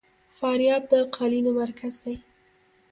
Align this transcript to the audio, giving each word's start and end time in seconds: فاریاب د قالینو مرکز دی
فاریاب 0.37 0.83
د 0.91 0.93
قالینو 1.15 1.51
مرکز 1.61 1.93
دی 2.03 2.15